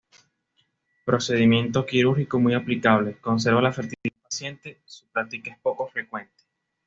Procedimiento 1.05 1.85
quirúrgico 1.85 2.39
muy 2.39 2.55
aplicable, 2.55 3.19
conserva 3.21 3.61
la 3.61 3.71
fertilidad 3.71 4.01
del 4.03 4.21
paciente, 4.23 4.81
su 4.83 5.05
práctica 5.09 5.51
es 5.53 5.59
poco 5.59 5.87
frecuente. 5.89 6.41